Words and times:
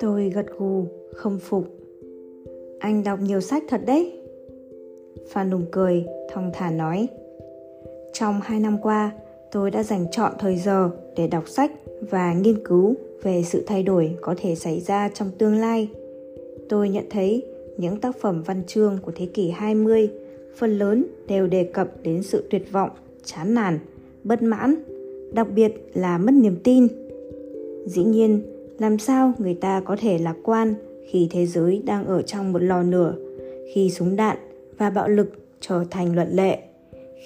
tôi 0.00 0.30
gật 0.34 0.46
gù 0.58 0.84
không 1.12 1.38
phục. 1.38 1.64
Anh 2.78 3.04
đọc 3.04 3.18
nhiều 3.22 3.40
sách 3.40 3.62
thật 3.68 3.80
đấy. 3.86 4.12
Phan 5.28 5.50
nùng 5.50 5.64
cười 5.70 6.06
thong 6.32 6.50
thả 6.54 6.70
nói. 6.70 7.08
Trong 8.12 8.40
hai 8.42 8.60
năm 8.60 8.78
qua 8.82 9.12
tôi 9.50 9.70
đã 9.70 9.82
dành 9.82 10.10
trọn 10.10 10.32
thời 10.38 10.56
giờ 10.56 10.90
để 11.16 11.28
đọc 11.28 11.48
sách 11.48 11.72
và 12.10 12.34
nghiên 12.34 12.66
cứu 12.66 12.94
về 13.22 13.42
sự 13.42 13.64
thay 13.66 13.82
đổi 13.82 14.16
có 14.20 14.34
thể 14.38 14.54
xảy 14.54 14.80
ra 14.80 15.08
trong 15.08 15.30
tương 15.38 15.60
lai. 15.60 15.88
Tôi 16.68 16.88
nhận 16.88 17.04
thấy 17.10 17.46
những 17.76 18.00
tác 18.00 18.16
phẩm 18.20 18.42
văn 18.42 18.62
chương 18.66 18.98
của 19.02 19.12
thế 19.14 19.26
kỷ 19.26 19.50
20 19.50 20.10
phần 20.56 20.78
lớn 20.78 21.06
đều 21.26 21.46
đề 21.46 21.64
cập 21.64 21.88
đến 22.02 22.22
sự 22.22 22.44
tuyệt 22.50 22.72
vọng, 22.72 22.90
chán 23.24 23.54
nản, 23.54 23.78
bất 24.24 24.42
mãn, 24.42 24.74
đặc 25.34 25.46
biệt 25.54 25.72
là 25.94 26.18
mất 26.18 26.32
niềm 26.34 26.56
tin. 26.64 26.88
Dĩ 27.86 28.04
nhiên, 28.04 28.42
làm 28.78 28.98
sao 28.98 29.32
người 29.38 29.54
ta 29.54 29.80
có 29.80 29.96
thể 30.00 30.18
lạc 30.18 30.36
quan 30.42 30.74
khi 31.10 31.28
thế 31.30 31.46
giới 31.46 31.82
đang 31.84 32.06
ở 32.06 32.22
trong 32.22 32.52
một 32.52 32.62
lò 32.62 32.82
lửa, 32.82 33.14
khi 33.74 33.90
súng 33.90 34.16
đạn 34.16 34.36
và 34.78 34.90
bạo 34.90 35.08
lực 35.08 35.32
trở 35.60 35.84
thành 35.90 36.14
luật 36.14 36.28
lệ, 36.32 36.58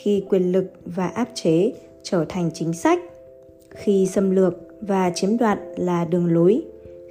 khi 0.02 0.24
quyền 0.28 0.52
lực 0.52 0.64
và 0.84 1.06
áp 1.06 1.28
chế 1.34 1.72
trở 2.02 2.24
thành 2.28 2.50
chính 2.54 2.72
sách, 2.72 3.00
khi 3.70 4.06
xâm 4.06 4.30
lược 4.30 4.54
và 4.80 5.10
chiếm 5.14 5.38
đoạt 5.38 5.58
là 5.76 6.04
đường 6.04 6.34
lối, 6.34 6.62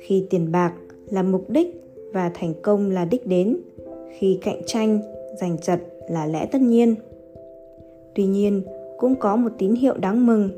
khi 0.01 0.25
tiền 0.29 0.51
bạc 0.51 0.73
là 1.09 1.23
mục 1.23 1.49
đích 1.49 1.81
và 2.13 2.31
thành 2.33 2.53
công 2.61 2.91
là 2.91 3.05
đích 3.05 3.27
đến, 3.27 3.57
khi 4.17 4.39
cạnh 4.41 4.61
tranh, 4.65 4.99
giành 5.41 5.57
giật 5.61 5.79
là 6.09 6.25
lẽ 6.25 6.45
tất 6.51 6.61
nhiên. 6.61 6.95
Tuy 8.15 8.25
nhiên, 8.25 8.61
cũng 8.97 9.15
có 9.15 9.35
một 9.35 9.49
tín 9.57 9.75
hiệu 9.75 9.93
đáng 9.97 10.25
mừng. 10.25 10.49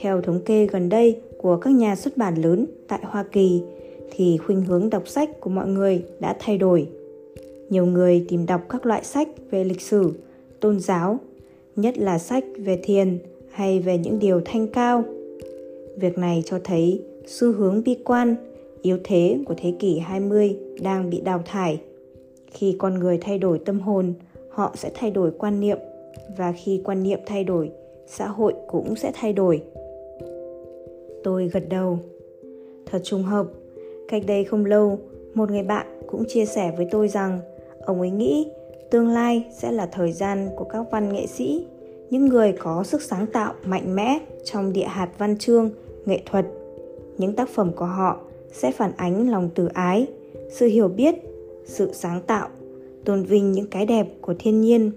Theo 0.00 0.20
thống 0.20 0.40
kê 0.44 0.66
gần 0.66 0.88
đây 0.88 1.20
của 1.38 1.56
các 1.56 1.70
nhà 1.70 1.96
xuất 1.96 2.16
bản 2.16 2.34
lớn 2.34 2.66
tại 2.88 3.00
Hoa 3.02 3.24
Kỳ 3.32 3.62
thì 4.10 4.36
khuynh 4.36 4.62
hướng 4.62 4.90
đọc 4.90 5.08
sách 5.08 5.40
của 5.40 5.50
mọi 5.50 5.68
người 5.68 6.04
đã 6.20 6.36
thay 6.38 6.58
đổi. 6.58 6.88
Nhiều 7.70 7.86
người 7.86 8.24
tìm 8.28 8.46
đọc 8.46 8.60
các 8.68 8.86
loại 8.86 9.04
sách 9.04 9.28
về 9.50 9.64
lịch 9.64 9.80
sử, 9.80 10.12
tôn 10.60 10.80
giáo, 10.80 11.18
nhất 11.76 11.98
là 11.98 12.18
sách 12.18 12.44
về 12.58 12.80
thiền 12.82 13.18
hay 13.50 13.80
về 13.80 13.98
những 13.98 14.18
điều 14.18 14.40
thanh 14.44 14.68
cao. 14.68 15.04
Việc 15.96 16.18
này 16.18 16.42
cho 16.46 16.58
thấy 16.64 17.02
xu 17.26 17.52
hướng 17.52 17.84
bi 17.84 17.96
quan, 18.04 18.36
yếu 18.82 18.98
thế 19.04 19.38
của 19.44 19.54
thế 19.56 19.74
kỷ 19.78 19.98
20 19.98 20.56
đang 20.80 21.10
bị 21.10 21.20
đào 21.20 21.42
thải. 21.46 21.80
Khi 22.52 22.76
con 22.78 22.94
người 22.94 23.18
thay 23.20 23.38
đổi 23.38 23.58
tâm 23.58 23.80
hồn, 23.80 24.12
họ 24.48 24.72
sẽ 24.76 24.90
thay 24.94 25.10
đổi 25.10 25.30
quan 25.38 25.60
niệm 25.60 25.78
và 26.38 26.52
khi 26.52 26.80
quan 26.84 27.02
niệm 27.02 27.20
thay 27.26 27.44
đổi, 27.44 27.70
xã 28.06 28.28
hội 28.28 28.54
cũng 28.66 28.96
sẽ 28.96 29.12
thay 29.14 29.32
đổi. 29.32 29.62
Tôi 31.26 31.50
gật 31.52 31.68
đầu. 31.68 31.98
Thật 32.90 33.00
trùng 33.04 33.22
hợp, 33.22 33.46
cách 34.08 34.22
đây 34.26 34.44
không 34.44 34.64
lâu, 34.64 34.98
một 35.34 35.50
người 35.50 35.62
bạn 35.62 35.86
cũng 36.06 36.24
chia 36.28 36.44
sẻ 36.46 36.72
với 36.76 36.88
tôi 36.90 37.08
rằng 37.08 37.40
ông 37.84 38.00
ấy 38.00 38.10
nghĩ 38.10 38.48
tương 38.90 39.08
lai 39.08 39.44
sẽ 39.58 39.72
là 39.72 39.86
thời 39.86 40.12
gian 40.12 40.48
của 40.56 40.64
các 40.64 40.86
văn 40.90 41.12
nghệ 41.12 41.26
sĩ 41.26 41.66
những 42.10 42.26
người 42.26 42.52
có 42.52 42.84
sức 42.84 43.02
sáng 43.02 43.26
tạo 43.26 43.54
mạnh 43.64 43.94
mẽ 43.94 44.18
trong 44.44 44.72
địa 44.72 44.84
hạt 44.84 45.08
văn 45.18 45.38
chương 45.38 45.70
nghệ 46.04 46.22
thuật 46.26 46.46
những 47.18 47.36
tác 47.36 47.48
phẩm 47.48 47.72
của 47.76 47.84
họ 47.84 48.20
sẽ 48.52 48.72
phản 48.72 48.92
ánh 48.96 49.30
lòng 49.30 49.50
từ 49.54 49.66
ái 49.66 50.06
sự 50.50 50.66
hiểu 50.66 50.88
biết 50.88 51.14
sự 51.64 51.92
sáng 51.92 52.22
tạo 52.26 52.48
tôn 53.04 53.22
vinh 53.22 53.52
những 53.52 53.66
cái 53.70 53.86
đẹp 53.86 54.06
của 54.20 54.34
thiên 54.38 54.60
nhiên 54.60 54.90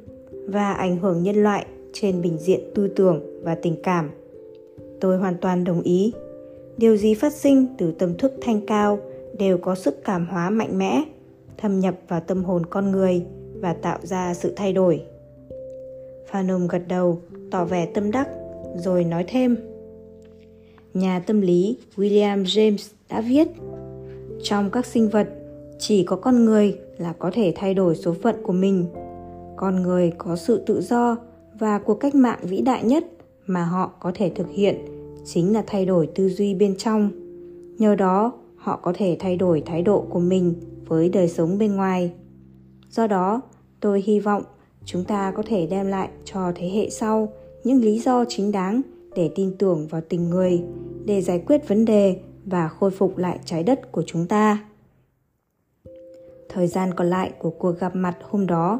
và 0.47 0.73
ảnh 0.73 0.97
hưởng 0.97 1.23
nhân 1.23 1.43
loại 1.43 1.65
trên 1.93 2.21
bình 2.21 2.37
diện 2.37 2.59
tư 2.75 2.87
tưởng 2.87 3.41
và 3.43 3.55
tình 3.55 3.75
cảm 3.83 4.09
tôi 5.01 5.17
hoàn 5.17 5.37
toàn 5.37 5.63
đồng 5.63 5.81
ý 5.81 6.13
điều 6.77 6.97
gì 6.97 7.13
phát 7.13 7.33
sinh 7.33 7.67
từ 7.77 7.91
tâm 7.91 8.17
thức 8.17 8.33
thanh 8.41 8.65
cao 8.65 8.99
đều 9.37 9.57
có 9.57 9.75
sức 9.75 10.03
cảm 10.05 10.27
hóa 10.27 10.49
mạnh 10.49 10.77
mẽ 10.77 11.03
thâm 11.57 11.79
nhập 11.79 11.95
vào 12.07 12.19
tâm 12.19 12.43
hồn 12.43 12.65
con 12.65 12.91
người 12.91 13.25
và 13.61 13.73
tạo 13.73 13.99
ra 14.03 14.33
sự 14.33 14.53
thay 14.55 14.73
đổi 14.73 15.05
Phanom 16.31 16.67
gật 16.67 16.81
đầu, 16.87 17.21
tỏ 17.51 17.65
vẻ 17.65 17.85
tâm 17.85 18.11
đắc, 18.11 18.29
rồi 18.75 19.03
nói 19.03 19.25
thêm. 19.27 19.57
Nhà 20.93 21.19
tâm 21.19 21.41
lý 21.41 21.77
William 21.95 22.43
James 22.43 22.91
đã 23.09 23.21
viết 23.21 23.47
Trong 24.43 24.69
các 24.69 24.85
sinh 24.85 25.09
vật, 25.09 25.27
chỉ 25.79 26.03
có 26.03 26.15
con 26.15 26.45
người 26.45 26.77
là 26.97 27.13
có 27.19 27.31
thể 27.33 27.53
thay 27.55 27.73
đổi 27.73 27.95
số 27.95 28.13
phận 28.23 28.35
của 28.43 28.53
mình. 28.53 28.85
Con 29.57 29.83
người 29.83 30.11
có 30.17 30.35
sự 30.35 30.63
tự 30.65 30.81
do 30.81 31.17
và 31.59 31.79
cuộc 31.79 31.95
cách 31.95 32.15
mạng 32.15 32.39
vĩ 32.43 32.61
đại 32.61 32.83
nhất 32.83 33.03
mà 33.49 33.65
họ 33.65 33.91
có 33.99 34.11
thể 34.15 34.31
thực 34.35 34.49
hiện 34.49 34.75
chính 35.25 35.53
là 35.53 35.63
thay 35.67 35.85
đổi 35.85 36.09
tư 36.15 36.29
duy 36.29 36.55
bên 36.55 36.75
trong. 36.77 37.11
Nhờ 37.77 37.95
đó, 37.95 38.33
họ 38.55 38.79
có 38.83 38.93
thể 38.95 39.17
thay 39.19 39.35
đổi 39.35 39.63
thái 39.65 39.81
độ 39.81 40.05
của 40.09 40.19
mình 40.19 40.53
với 40.87 41.09
đời 41.09 41.27
sống 41.27 41.57
bên 41.57 41.75
ngoài. 41.75 42.11
Do 42.89 43.07
đó, 43.07 43.41
tôi 43.79 44.03
hy 44.05 44.19
vọng 44.19 44.43
chúng 44.85 45.03
ta 45.03 45.31
có 45.35 45.43
thể 45.47 45.67
đem 45.67 45.87
lại 45.87 46.09
cho 46.25 46.51
thế 46.55 46.69
hệ 46.69 46.89
sau 46.89 47.29
những 47.63 47.81
lý 47.81 47.99
do 47.99 48.25
chính 48.27 48.51
đáng 48.51 48.81
để 49.15 49.29
tin 49.35 49.57
tưởng 49.57 49.87
vào 49.87 50.01
tình 50.09 50.29
người 50.29 50.63
để 51.05 51.21
giải 51.21 51.43
quyết 51.47 51.67
vấn 51.67 51.85
đề 51.85 52.19
và 52.45 52.67
khôi 52.67 52.91
phục 52.91 53.17
lại 53.17 53.39
trái 53.45 53.63
đất 53.63 53.91
của 53.91 54.03
chúng 54.05 54.27
ta 54.27 54.65
thời 56.49 56.67
gian 56.67 56.93
còn 56.93 57.09
lại 57.09 57.31
của 57.39 57.49
cuộc 57.49 57.79
gặp 57.79 57.95
mặt 57.95 58.17
hôm 58.21 58.47
đó 58.47 58.79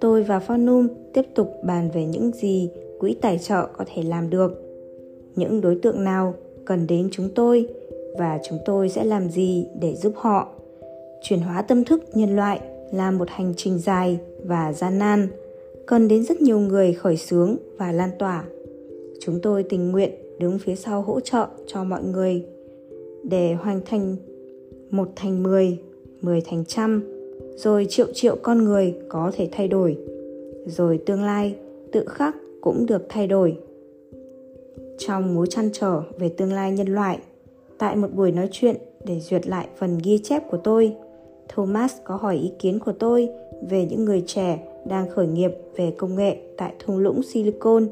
tôi 0.00 0.22
và 0.22 0.38
Phanum 0.38 0.88
tiếp 1.14 1.22
tục 1.34 1.54
bàn 1.64 1.90
về 1.90 2.06
những 2.06 2.32
gì 2.32 2.70
quỹ 2.98 3.14
tài 3.20 3.38
trợ 3.38 3.66
có 3.76 3.84
thể 3.94 4.02
làm 4.02 4.30
được. 4.30 4.62
Những 5.36 5.60
đối 5.60 5.78
tượng 5.82 6.04
nào 6.04 6.34
cần 6.64 6.86
đến 6.86 7.08
chúng 7.12 7.28
tôi 7.34 7.68
và 8.18 8.38
chúng 8.48 8.58
tôi 8.64 8.88
sẽ 8.88 9.04
làm 9.04 9.30
gì 9.30 9.66
để 9.80 9.94
giúp 9.94 10.12
họ? 10.16 10.48
Chuyển 11.22 11.40
hóa 11.40 11.62
tâm 11.62 11.84
thức 11.84 12.02
nhân 12.14 12.36
loại 12.36 12.60
là 12.92 13.10
một 13.10 13.28
hành 13.30 13.54
trình 13.56 13.78
dài 13.78 14.18
và 14.44 14.72
gian 14.72 14.98
nan, 14.98 15.28
cần 15.86 16.08
đến 16.08 16.24
rất 16.24 16.40
nhiều 16.40 16.58
người 16.58 16.92
khởi 16.92 17.16
xướng 17.16 17.56
và 17.78 17.92
lan 17.92 18.10
tỏa. 18.18 18.44
Chúng 19.20 19.40
tôi 19.40 19.62
tình 19.62 19.90
nguyện 19.90 20.10
đứng 20.38 20.58
phía 20.58 20.74
sau 20.74 21.02
hỗ 21.02 21.20
trợ 21.20 21.46
cho 21.66 21.84
mọi 21.84 22.02
người. 22.02 22.44
Để 23.22 23.54
hoàn 23.54 23.80
thành 23.86 24.16
một 24.90 25.08
thành 25.16 25.42
mười 25.42 25.78
mười 26.20 26.40
thành 26.40 26.64
trăm, 26.64 27.04
rồi 27.56 27.86
triệu 27.88 28.06
triệu 28.14 28.36
con 28.42 28.64
người 28.64 28.94
có 29.08 29.32
thể 29.36 29.48
thay 29.52 29.68
đổi. 29.68 29.98
Rồi 30.66 30.98
tương 31.06 31.22
lai 31.22 31.54
tự 31.92 32.04
khắc 32.08 32.36
cũng 32.66 32.86
được 32.86 33.02
thay 33.08 33.26
đổi 33.26 33.56
trong 34.98 35.34
mối 35.34 35.46
chăn 35.46 35.70
trở 35.72 36.02
về 36.18 36.28
tương 36.28 36.52
lai 36.52 36.72
nhân 36.72 36.88
loại 36.88 37.18
tại 37.78 37.96
một 37.96 38.08
buổi 38.14 38.32
nói 38.32 38.48
chuyện 38.52 38.76
để 39.04 39.20
duyệt 39.20 39.46
lại 39.46 39.68
phần 39.76 39.98
ghi 40.04 40.18
chép 40.18 40.50
của 40.50 40.56
tôi 40.56 40.94
thomas 41.48 41.92
có 42.04 42.16
hỏi 42.16 42.36
ý 42.36 42.52
kiến 42.58 42.78
của 42.78 42.92
tôi 42.92 43.28
về 43.68 43.86
những 43.90 44.04
người 44.04 44.22
trẻ 44.26 44.58
đang 44.84 45.10
khởi 45.10 45.26
nghiệp 45.26 45.50
về 45.76 45.94
công 45.98 46.16
nghệ 46.16 46.36
tại 46.56 46.74
thung 46.78 46.98
lũng 46.98 47.22
Silicon. 47.22 47.88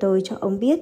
Tôi 0.00 0.20
cho 0.24 0.36
ông 0.40 0.60
biết, 0.60 0.80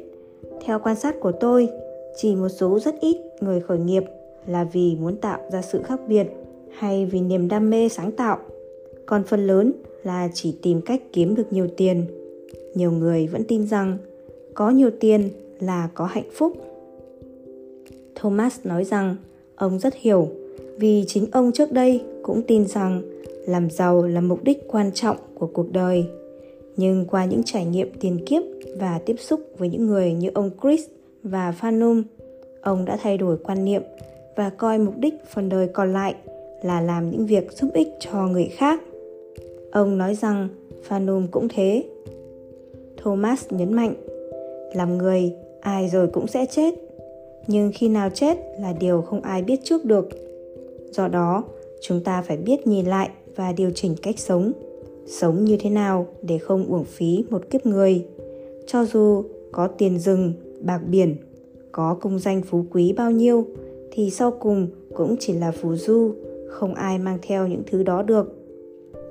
theo 0.65 0.79
quan 0.79 0.97
sát 0.97 1.21
của 1.21 1.33
tôi, 1.33 1.69
chỉ 2.17 2.35
một 2.35 2.49
số 2.49 2.79
rất 2.79 3.01
ít 3.01 3.17
người 3.41 3.61
khởi 3.61 3.79
nghiệp 3.79 4.05
là 4.47 4.65
vì 4.65 4.97
muốn 5.01 5.17
tạo 5.17 5.41
ra 5.53 5.63
sự 5.63 5.83
khác 5.83 6.01
biệt 6.09 6.27
hay 6.71 7.07
vì 7.07 7.21
niềm 7.21 7.49
đam 7.49 7.71
mê 7.71 7.89
sáng 7.89 8.13
tạo. 8.13 8.39
Còn 9.07 9.25
phần 9.25 9.47
lớn 9.47 9.73
là 10.03 10.29
chỉ 10.35 10.55
tìm 10.63 10.81
cách 10.81 11.03
kiếm 11.13 11.35
được 11.35 11.53
nhiều 11.53 11.67
tiền. 11.77 12.07
Nhiều 12.77 12.93
người 12.93 13.27
vẫn 13.27 13.45
tin 13.45 13.67
rằng 13.67 13.99
có 14.55 14.71
nhiều 14.71 14.91
tiền 15.01 15.29
là 15.61 15.89
có 15.95 16.05
hạnh 16.05 16.31
phúc. 16.33 16.53
Thomas 18.15 18.59
nói 18.65 18.85
rằng 18.85 19.17
ông 19.57 19.79
rất 19.79 19.95
hiểu, 19.95 20.29
vì 20.79 21.05
chính 21.07 21.27
ông 21.33 21.53
trước 21.53 21.73
đây 21.73 22.01
cũng 22.23 22.43
tin 22.43 22.67
rằng 22.67 23.03
làm 23.47 23.71
giàu 23.71 24.03
là 24.03 24.21
mục 24.21 24.45
đích 24.45 24.69
quan 24.69 24.91
trọng 24.95 25.17
của 25.35 25.47
cuộc 25.47 25.73
đời. 25.73 26.07
Nhưng 26.77 27.05
qua 27.05 27.25
những 27.25 27.43
trải 27.45 27.65
nghiệm 27.65 27.93
tiền 28.01 28.25
kiếp 28.27 28.43
và 28.79 29.01
tiếp 29.07 29.17
xúc 29.19 29.41
với 29.59 29.69
những 29.69 29.87
người 29.87 30.13
như 30.13 30.31
ông 30.35 30.51
chris 30.63 30.85
và 31.23 31.53
phanum, 31.53 32.03
ông 32.61 32.85
đã 32.85 32.99
thay 33.03 33.19
đổi 33.19 33.37
quan 33.37 33.65
niệm 33.65 33.83
và 34.37 34.51
coi 34.51 34.79
mục 34.79 34.95
đích 34.99 35.15
phần 35.35 35.49
đời 35.49 35.69
còn 35.69 35.93
lại 35.93 36.15
là 36.63 36.81
làm 36.81 37.11
những 37.11 37.27
việc 37.27 37.53
giúp 37.53 37.71
ích 37.75 37.89
cho 38.01 38.27
người 38.27 38.47
khác. 38.47 38.83
Ông 39.73 39.99
nói 39.99 40.15
rằng 40.15 40.49
phanum 40.85 41.27
cũng 41.27 41.49
thế 41.49 41.85
thomas 43.07 43.47
nhấn 43.51 43.75
mạnh, 43.75 43.95
làm 44.75 44.99
người, 44.99 45.33
ai 45.61 45.89
rồi 45.89 46.09
cũng 46.09 46.27
sẽ 46.27 46.47
chết. 46.51 46.75
Nhưng 47.47 47.71
khi 47.75 47.89
nào 47.89 48.11
chết 48.11 48.39
là 48.61 48.73
điều 48.73 49.03
không 49.03 49.21
ai 49.21 49.43
biết 49.43 49.61
trước 49.65 49.85
được. 49.85 50.09
Do 50.91 51.09
đó, 51.09 51.45
chúng 51.81 52.01
ta 52.05 52.23
phải 52.23 52.37
biết 52.37 52.67
nhìn 52.67 52.87
lại 52.87 53.11
và 53.37 53.53
điều 53.53 53.71
chỉnh 53.75 53.95
cách 54.03 54.19
sống. 54.19 54.53
Sống 55.07 55.45
như 55.45 55.57
thế 55.61 55.71
nào 55.71 56.07
để 56.23 56.39
không 56.39 56.67
uổng 56.67 56.85
phí 56.85 57.25
một 57.31 57.51
kiếp 57.51 57.67
người? 57.67 58.07
Cho 58.67 58.85
dù 58.85 59.25
có 59.53 59.67
tiền 59.67 59.99
rừng, 59.99 60.33
bạc 60.61 60.81
biển, 60.91 61.17
có 61.73 61.97
công 62.01 62.19
danh 62.19 62.43
phú 62.43 62.65
quý 62.71 62.95
bao 62.97 63.11
nhiêu, 63.11 63.47
thì 63.91 64.11
sau 64.11 64.31
cùng 64.31 64.69
cũng 64.95 65.17
chỉ 65.21 65.33
là 65.33 65.51
phù 65.51 65.77
du, 65.77 66.13
không 66.49 66.75
ai 66.75 66.99
mang 66.99 67.19
theo 67.23 67.47
những 67.47 67.63
thứ 67.71 67.83
đó 67.83 68.03
được. 68.03 68.37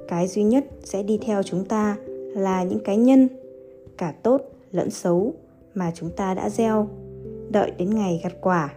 Cái 0.08 0.28
duy 0.28 0.44
nhất 0.44 0.66
sẽ 0.84 1.04
đi 1.04 1.20
theo 1.26 1.44
chúng 1.44 1.66
ta 1.66 1.98
là 2.36 2.64
những 2.64 2.80
cái 2.80 2.98
nhân 2.98 3.28
cả 3.98 4.14
tốt 4.24 4.42
lẫn 4.72 4.90
xấu 4.90 5.34
mà 5.74 5.92
chúng 5.96 6.10
ta 6.10 6.34
đã 6.34 6.50
gieo. 6.50 6.90
Đợi 7.50 7.72
đến 7.78 7.96
ngày 7.96 8.22
gặt 8.24 8.34
quả. 8.42 8.74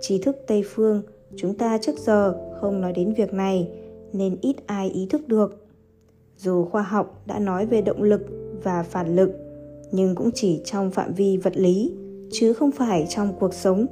Trí 0.00 0.22
thức 0.22 0.36
tây 0.46 0.62
phương, 0.66 1.02
chúng 1.36 1.54
ta 1.54 1.78
trước 1.78 1.98
giờ 1.98 2.38
không 2.60 2.80
nói 2.80 2.92
đến 2.92 3.14
việc 3.14 3.32
này, 3.32 3.68
nên 4.12 4.36
ít 4.40 4.56
ai 4.66 4.90
ý 4.90 5.06
thức 5.10 5.28
được. 5.28 5.66
Dù 6.36 6.64
khoa 6.64 6.82
học 6.82 7.22
đã 7.26 7.38
nói 7.38 7.66
về 7.66 7.82
động 7.82 8.02
lực 8.02 8.22
và 8.62 8.82
phản 8.82 9.16
lực, 9.16 9.30
nhưng 9.92 10.14
cũng 10.14 10.30
chỉ 10.34 10.62
trong 10.64 10.90
phạm 10.90 11.14
vi 11.14 11.36
vật 11.36 11.56
lý, 11.56 11.92
chứ 12.32 12.52
không 12.52 12.72
phải 12.72 13.06
trong 13.08 13.32
cuộc 13.40 13.54
sống. 13.54 13.86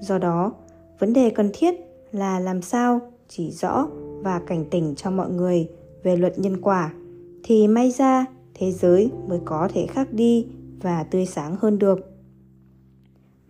Do 0.00 0.18
đó, 0.18 0.52
vấn 0.98 1.12
đề 1.12 1.30
cần 1.30 1.50
thiết 1.54 1.74
là 2.12 2.40
làm 2.40 2.62
sao 2.62 3.00
chỉ 3.28 3.50
rõ 3.50 3.88
và 4.22 4.40
cảnh 4.46 4.64
tỉnh 4.70 4.94
cho 4.96 5.10
mọi 5.10 5.30
người 5.30 5.68
về 6.02 6.16
luật 6.16 6.38
nhân 6.38 6.60
quả, 6.60 6.94
thì 7.42 7.68
may 7.68 7.90
ra 7.90 8.26
thế 8.62 8.72
giới 8.72 9.10
mới 9.28 9.38
có 9.44 9.68
thể 9.74 9.86
khác 9.86 10.08
đi 10.12 10.46
và 10.80 11.04
tươi 11.10 11.26
sáng 11.26 11.56
hơn 11.60 11.78
được. 11.78 11.98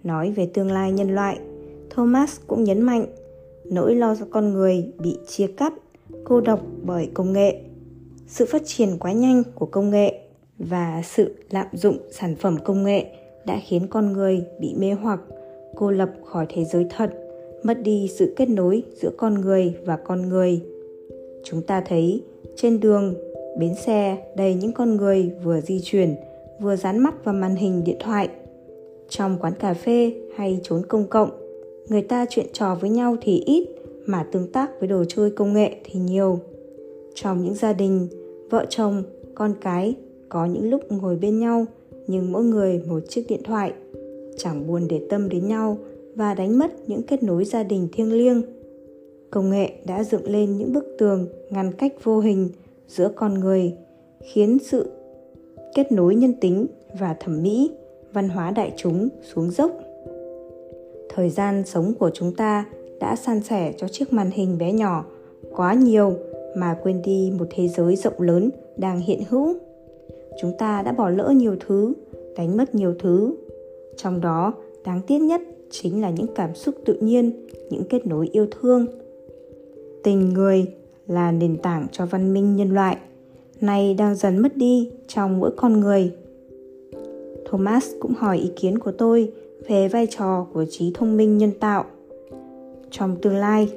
Nói 0.05 0.33
về 0.33 0.47
tương 0.55 0.71
lai 0.71 0.93
nhân 0.93 1.15
loại, 1.15 1.39
thomas 1.91 2.41
cũng 2.47 2.65
nhấn 2.65 2.81
mạnh, 2.81 3.07
nỗi 3.65 3.95
lo 3.95 4.17
cho 4.17 4.27
con 4.31 4.53
người 4.53 4.93
bị 4.99 5.19
chia 5.27 5.47
cắt, 5.47 5.73
cô 6.25 6.41
độc 6.41 6.61
bởi 6.83 7.11
công 7.15 7.33
nghệ, 7.33 7.61
sự 8.27 8.47
phát 8.47 8.63
triển 8.65 8.99
quá 8.99 9.13
nhanh 9.13 9.43
của 9.55 9.67
công 9.67 9.91
nghệ 9.91 10.21
và 10.59 11.03
sự 11.05 11.35
lạm 11.51 11.67
dụng 11.73 11.99
sản 12.11 12.37
phẩm 12.37 12.57
công 12.65 12.85
nghệ 12.85 13.07
đã 13.47 13.61
khiến 13.67 13.87
con 13.91 14.13
người 14.13 14.45
bị 14.61 14.75
mê 14.79 14.93
hoặc, 14.93 15.21
cô 15.77 15.91
lập 15.91 16.11
khỏi 16.25 16.47
thế 16.49 16.65
giới 16.65 16.87
thật, 16.91 17.13
mất 17.63 17.83
đi 17.83 18.11
sự 18.19 18.35
kết 18.37 18.49
nối 18.49 18.83
giữa 18.95 19.11
con 19.17 19.35
người 19.35 19.75
và 19.85 19.97
con 19.97 20.29
người. 20.29 20.61
Chúng 21.45 21.63
ta 21.63 21.81
thấy, 21.81 22.23
trên 22.57 22.81
đường 22.81 23.15
bến 23.59 23.75
xe, 23.75 24.17
đầy 24.37 24.55
những 24.55 24.73
con 24.73 24.97
người 24.97 25.31
vừa 25.43 25.61
di 25.61 25.81
chuyển, 25.85 26.15
vừa 26.61 26.77
dán 26.77 26.99
mắt 26.99 27.25
vào 27.25 27.35
màn 27.35 27.57
hình 27.57 27.85
điện 27.85 27.97
thoại. 28.01 28.29
Trong 29.09 29.39
quán 29.41 29.53
cà 29.61 29.75
phê 29.75 30.13
hay 30.37 30.61
trốn 30.63 30.83
công 30.89 31.07
cộng, 31.07 31.31
người 31.89 32.03
ta 32.03 32.27
chuyện 32.31 32.47
trò 32.53 32.75
với 32.75 32.91
nhau 32.91 33.17
thì 33.21 33.43
ít, 33.47 33.69
mà 34.07 34.27
tương 34.33 34.53
tác 34.53 34.71
với 34.81 34.89
đồ 34.89 35.05
chơi 35.09 35.31
công 35.31 35.53
nghệ 35.53 35.77
thì 35.85 36.01
nhiều. 36.01 36.39
Trong 37.15 37.45
những 37.45 37.55
gia 37.55 37.73
đình, 37.73 38.09
vợ 38.51 38.67
chồng, 38.69 39.03
con 39.35 39.55
cái 39.61 39.95
có 40.29 40.47
những 40.47 40.71
lúc 40.71 40.93
ngồi 40.93 41.17
bên 41.17 41.39
nhau, 41.39 41.67
nhưng 42.07 42.33
mỗi 42.33 42.45
người 42.45 42.83
một 42.89 43.01
chiếc 43.09 43.25
điện 43.29 43.41
thoại. 43.45 43.73
Chẳng 44.37 44.67
buồn 44.67 44.89
để 44.89 45.07
tâm 45.11 45.29
đến 45.29 45.49
nhau 45.49 45.79
và 46.15 46.35
đánh 46.35 46.59
mất 46.59 46.89
những 46.89 47.03
kết 47.03 47.23
nối 47.23 47.45
gia 47.45 47.63
đình 47.63 47.89
thiêng 47.93 48.13
liêng. 48.13 48.43
Công 49.31 49.51
nghệ 49.51 49.73
đã 49.87 50.05
dựng 50.05 50.31
lên 50.31 50.59
những 50.59 50.73
bức 50.73 50.85
tường 50.99 51.27
ngăn 51.51 51.73
cách 51.73 52.05
vô 52.05 52.21
hình 52.21 52.49
giữa 52.97 53.09
con 53.17 53.35
người, 53.35 53.75
khiến 54.21 54.59
sự 54.59 54.91
kết 55.75 55.93
nối 55.93 56.15
nhân 56.15 56.33
tính 56.41 56.67
và 57.01 57.17
thẩm 57.21 57.43
mỹ, 57.43 57.71
văn 58.13 58.29
hóa 58.29 58.51
đại 58.51 58.73
chúng 58.77 59.09
xuống 59.23 59.51
dốc. 59.51 59.71
Thời 61.09 61.31
gian 61.31 61.63
sống 61.67 61.95
của 61.99 62.11
chúng 62.15 62.35
ta 62.35 62.67
đã 63.01 63.17
san 63.17 63.43
sẻ 63.43 63.73
cho 63.77 63.89
chiếc 63.89 64.13
màn 64.13 64.31
hình 64.31 64.59
bé 64.59 64.73
nhỏ, 64.73 65.05
quá 65.57 65.75
nhiều 65.75 66.13
mà 66.57 66.79
quên 66.83 67.03
đi 67.05 67.33
một 67.39 67.47
thế 67.51 67.69
giới 67.69 67.97
rộng 67.97 68.21
lớn 68.21 68.51
đang 68.77 69.01
hiện 69.01 69.23
hữu. 69.29 69.55
Chúng 70.41 70.53
ta 70.59 70.83
đã 70.83 70.93
bỏ 70.93 71.09
lỡ 71.09 71.33
nhiều 71.37 71.57
thứ, 71.67 71.93
đánh 72.37 72.57
mất 72.57 72.75
nhiều 72.75 72.95
thứ. 72.99 73.35
Trong 73.97 74.21
đó, 74.21 74.55
đáng 74.85 75.01
tiếc 75.07 75.19
nhất 75.19 75.41
chính 75.71 76.03
là 76.03 76.11
những 76.11 76.27
cảm 76.35 76.55
xúc 76.55 76.75
tự 76.85 76.95
nhiên, 76.95 77.47
những 77.71 77.85
kết 77.85 78.07
nối 78.07 78.29
yêu 78.33 78.47
thương. 78.61 78.87
Tình 80.03 80.29
người 80.29 80.67
là 81.07 81.33
nền 81.33 81.57
tảng 81.57 81.87
cho 81.93 82.07
văn 82.07 82.35
minh 82.35 82.57
nhân 82.57 82.75
loại, 82.75 82.97
Nay 83.63 83.95
đang 83.95 84.15
dần 84.15 84.39
mất 84.39 84.57
đi 84.57 84.91
trong 85.09 85.41
mỗi 85.41 85.51
con 85.57 85.81
người. 85.81 86.13
Thomas 87.51 87.91
cũng 88.01 88.15
hỏi 88.15 88.39
ý 88.39 88.51
kiến 88.57 88.79
của 88.79 88.93
tôi 88.93 89.33
về 89.69 89.89
vai 89.89 90.07
trò 90.11 90.47
của 90.53 90.65
trí 90.71 90.93
thông 90.95 91.17
minh 91.17 91.39
nhân 91.39 91.51
tạo. 91.61 91.85
Trong 92.91 93.17
tương 93.17 93.37
lai, 93.37 93.71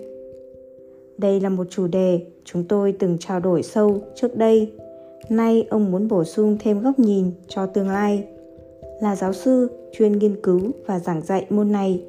đây 1.18 1.40
là 1.40 1.50
một 1.50 1.68
chủ 1.70 1.88
đề 1.88 2.26
chúng 2.46 2.64
tôi 2.64 2.92
từng 2.92 3.18
trao 3.20 3.40
đổi 3.40 3.64
sâu 3.64 4.02
trước 4.16 4.36
đây. 4.36 4.72
Nay 5.30 5.68
ông 5.70 5.92
muốn 5.92 6.08
bổ 6.08 6.24
sung 6.24 6.58
thêm 6.60 6.82
góc 6.82 7.00
nhìn 7.00 7.32
cho 7.48 7.66
tương 7.66 7.90
lai. 7.90 8.24
Là 9.02 9.16
giáo 9.16 9.34
sư 9.34 9.68
chuyên 9.92 10.12
nghiên 10.12 10.42
cứu 10.42 10.62
và 10.86 11.00
giảng 11.00 11.22
dạy 11.22 11.46
môn 11.50 11.72
này, 11.72 12.04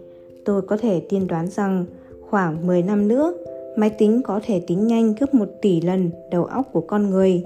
tôi 0.45 0.63
có 0.63 0.77
thể 0.77 1.01
tiên 1.09 1.27
đoán 1.27 1.49
rằng 1.49 1.85
khoảng 2.31 2.67
10 2.67 2.83
năm 2.83 3.09
nữa 3.09 3.35
máy 3.77 3.91
tính 3.91 4.23
có 4.25 4.41
thể 4.45 4.61
tính 4.61 4.87
nhanh 4.87 5.15
gấp 5.21 5.35
1 5.35 5.49
tỷ 5.63 5.81
lần 5.81 6.11
đầu 6.31 6.45
óc 6.45 6.69
của 6.73 6.81
con 6.81 7.11
người. 7.11 7.45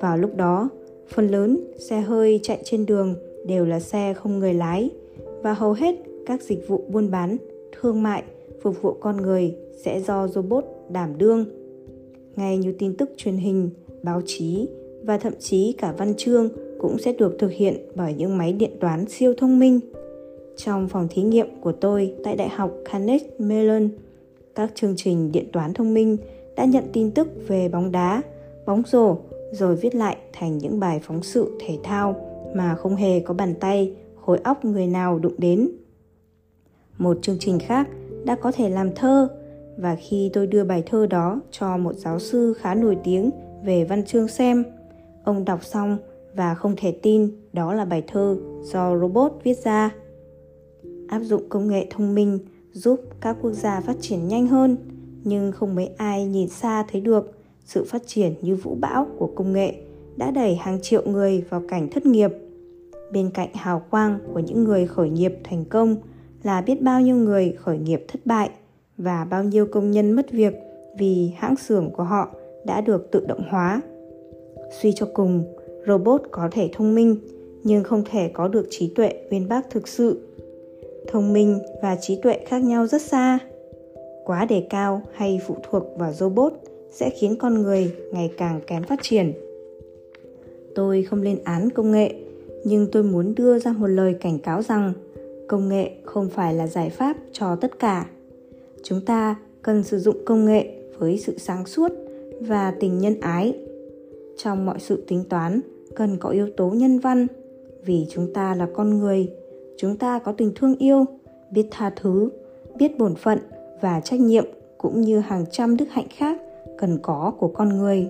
Vào 0.00 0.16
lúc 0.16 0.36
đó, 0.36 0.68
phần 1.08 1.28
lớn 1.28 1.60
xe 1.78 2.00
hơi 2.00 2.40
chạy 2.42 2.58
trên 2.64 2.86
đường 2.86 3.14
đều 3.46 3.64
là 3.64 3.80
xe 3.80 4.14
không 4.14 4.38
người 4.38 4.54
lái 4.54 4.90
và 5.42 5.52
hầu 5.54 5.72
hết 5.72 5.94
các 6.26 6.42
dịch 6.42 6.68
vụ 6.68 6.84
buôn 6.88 7.10
bán, 7.10 7.36
thương 7.80 8.02
mại, 8.02 8.22
phục 8.62 8.82
vụ 8.82 8.92
con 9.00 9.16
người 9.16 9.54
sẽ 9.84 10.00
do 10.00 10.28
robot 10.28 10.64
đảm 10.88 11.18
đương. 11.18 11.44
Ngay 12.36 12.58
như 12.58 12.72
tin 12.72 12.96
tức 12.96 13.10
truyền 13.16 13.36
hình, 13.36 13.70
báo 14.02 14.22
chí 14.26 14.68
và 15.02 15.18
thậm 15.18 15.32
chí 15.38 15.74
cả 15.78 15.94
văn 15.98 16.14
chương 16.16 16.48
cũng 16.78 16.98
sẽ 16.98 17.12
được 17.12 17.36
thực 17.38 17.52
hiện 17.52 17.76
bởi 17.94 18.14
những 18.14 18.38
máy 18.38 18.52
điện 18.52 18.70
toán 18.80 19.06
siêu 19.08 19.34
thông 19.38 19.58
minh. 19.58 19.80
Trong 20.56 20.88
phòng 20.88 21.08
thí 21.10 21.22
nghiệm 21.22 21.60
của 21.60 21.72
tôi 21.72 22.14
tại 22.24 22.36
Đại 22.36 22.48
học 22.48 22.72
Carnegie 22.84 23.30
Mellon, 23.38 23.88
các 24.54 24.72
chương 24.74 24.94
trình 24.96 25.32
điện 25.32 25.46
toán 25.52 25.74
thông 25.74 25.94
minh 25.94 26.16
đã 26.56 26.64
nhận 26.64 26.84
tin 26.92 27.10
tức 27.10 27.28
về 27.48 27.68
bóng 27.68 27.92
đá, 27.92 28.22
bóng 28.66 28.82
rổ 28.86 29.16
rồi 29.52 29.76
viết 29.76 29.94
lại 29.94 30.16
thành 30.32 30.58
những 30.58 30.80
bài 30.80 31.00
phóng 31.02 31.22
sự 31.22 31.58
thể 31.60 31.78
thao 31.82 32.16
mà 32.54 32.74
không 32.74 32.96
hề 32.96 33.20
có 33.20 33.34
bàn 33.34 33.54
tay, 33.60 33.94
khối 34.20 34.38
óc 34.38 34.64
người 34.64 34.86
nào 34.86 35.18
đụng 35.18 35.34
đến. 35.38 35.70
Một 36.98 37.18
chương 37.22 37.36
trình 37.40 37.58
khác 37.58 37.88
đã 38.24 38.34
có 38.34 38.52
thể 38.52 38.68
làm 38.68 38.94
thơ 38.94 39.28
và 39.76 39.96
khi 40.00 40.30
tôi 40.32 40.46
đưa 40.46 40.64
bài 40.64 40.82
thơ 40.86 41.06
đó 41.06 41.40
cho 41.50 41.76
một 41.76 41.94
giáo 41.96 42.18
sư 42.18 42.54
khá 42.60 42.74
nổi 42.74 42.96
tiếng 43.04 43.30
về 43.64 43.84
văn 43.84 44.04
chương 44.04 44.28
xem, 44.28 44.64
ông 45.24 45.44
đọc 45.44 45.64
xong 45.64 45.98
và 46.34 46.54
không 46.54 46.74
thể 46.76 46.92
tin 46.92 47.30
đó 47.52 47.74
là 47.74 47.84
bài 47.84 48.02
thơ 48.06 48.36
do 48.62 48.98
robot 48.98 49.32
viết 49.44 49.58
ra. 49.64 49.90
Áp 51.08 51.20
dụng 51.20 51.48
công 51.48 51.68
nghệ 51.68 51.86
thông 51.90 52.14
minh 52.14 52.38
giúp 52.72 53.00
các 53.20 53.36
quốc 53.42 53.52
gia 53.52 53.80
phát 53.80 53.96
triển 54.00 54.28
nhanh 54.28 54.46
hơn, 54.46 54.76
nhưng 55.24 55.52
không 55.52 55.74
mấy 55.74 55.90
ai 55.96 56.26
nhìn 56.26 56.48
xa 56.48 56.84
thấy 56.92 57.00
được 57.00 57.32
sự 57.64 57.84
phát 57.84 58.02
triển 58.06 58.34
như 58.42 58.56
vũ 58.56 58.74
bão 58.80 59.06
của 59.18 59.30
công 59.34 59.52
nghệ 59.52 59.74
đã 60.16 60.30
đẩy 60.30 60.54
hàng 60.54 60.78
triệu 60.82 61.02
người 61.06 61.44
vào 61.50 61.62
cảnh 61.68 61.88
thất 61.90 62.06
nghiệp. 62.06 62.30
Bên 63.12 63.30
cạnh 63.34 63.48
hào 63.54 63.82
quang 63.90 64.18
của 64.34 64.38
những 64.38 64.64
người 64.64 64.86
khởi 64.86 65.10
nghiệp 65.10 65.34
thành 65.44 65.64
công 65.64 65.96
là 66.42 66.60
biết 66.60 66.82
bao 66.82 67.00
nhiêu 67.00 67.16
người 67.16 67.54
khởi 67.58 67.78
nghiệp 67.78 68.04
thất 68.08 68.20
bại 68.24 68.50
và 68.98 69.24
bao 69.24 69.44
nhiêu 69.44 69.66
công 69.66 69.90
nhân 69.90 70.12
mất 70.12 70.30
việc 70.30 70.54
vì 70.98 71.32
hãng 71.36 71.56
xưởng 71.56 71.90
của 71.90 72.02
họ 72.02 72.28
đã 72.66 72.80
được 72.80 73.10
tự 73.10 73.26
động 73.26 73.42
hóa. 73.50 73.80
Suy 74.80 74.92
cho 74.92 75.06
cùng, 75.14 75.44
robot 75.86 76.22
có 76.30 76.48
thể 76.52 76.70
thông 76.72 76.94
minh 76.94 77.16
nhưng 77.64 77.84
không 77.84 78.02
thể 78.10 78.30
có 78.34 78.48
được 78.48 78.66
trí 78.70 78.92
tuệ 78.94 79.14
uyên 79.30 79.48
bác 79.48 79.70
thực 79.70 79.88
sự 79.88 80.26
thông 81.08 81.32
minh 81.32 81.58
và 81.82 81.96
trí 81.96 82.20
tuệ 82.22 82.38
khác 82.46 82.58
nhau 82.58 82.86
rất 82.86 83.02
xa. 83.02 83.38
Quá 84.24 84.44
đề 84.44 84.66
cao 84.70 85.02
hay 85.12 85.40
phụ 85.46 85.56
thuộc 85.62 85.82
vào 85.96 86.12
robot 86.12 86.52
sẽ 86.90 87.10
khiến 87.10 87.36
con 87.38 87.62
người 87.62 87.92
ngày 88.12 88.32
càng 88.36 88.60
kém 88.66 88.82
phát 88.82 88.98
triển. 89.02 89.32
Tôi 90.74 91.02
không 91.02 91.22
lên 91.22 91.38
án 91.44 91.70
công 91.70 91.92
nghệ, 91.92 92.14
nhưng 92.64 92.86
tôi 92.92 93.02
muốn 93.02 93.34
đưa 93.34 93.58
ra 93.58 93.72
một 93.72 93.86
lời 93.86 94.14
cảnh 94.20 94.38
cáo 94.38 94.62
rằng 94.62 94.92
công 95.48 95.68
nghệ 95.68 95.90
không 96.04 96.28
phải 96.28 96.54
là 96.54 96.66
giải 96.66 96.90
pháp 96.90 97.16
cho 97.32 97.56
tất 97.56 97.78
cả. 97.78 98.06
Chúng 98.82 99.00
ta 99.06 99.36
cần 99.62 99.82
sử 99.82 99.98
dụng 99.98 100.16
công 100.24 100.44
nghệ 100.44 100.66
với 100.98 101.18
sự 101.18 101.38
sáng 101.38 101.66
suốt 101.66 101.92
và 102.40 102.74
tình 102.80 102.98
nhân 102.98 103.20
ái. 103.20 103.54
Trong 104.36 104.66
mọi 104.66 104.80
sự 104.80 105.04
tính 105.08 105.24
toán, 105.28 105.60
cần 105.94 106.16
có 106.16 106.28
yếu 106.28 106.48
tố 106.56 106.70
nhân 106.70 106.98
văn, 106.98 107.26
vì 107.84 108.06
chúng 108.10 108.32
ta 108.32 108.54
là 108.54 108.68
con 108.74 108.98
người 108.98 109.28
chúng 109.76 109.96
ta 109.96 110.18
có 110.18 110.32
tình 110.32 110.52
thương 110.54 110.76
yêu, 110.76 111.04
biết 111.50 111.66
tha 111.70 111.90
thứ, 111.90 112.28
biết 112.76 112.98
bổn 112.98 113.14
phận 113.14 113.38
và 113.80 114.00
trách 114.00 114.20
nhiệm 114.20 114.44
cũng 114.78 115.00
như 115.00 115.18
hàng 115.18 115.44
trăm 115.50 115.76
đức 115.76 115.88
hạnh 115.90 116.08
khác 116.16 116.40
cần 116.78 116.98
có 117.02 117.32
của 117.38 117.48
con 117.48 117.68
người. 117.78 118.08